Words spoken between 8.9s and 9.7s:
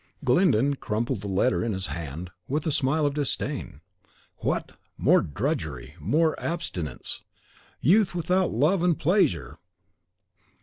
pleasure!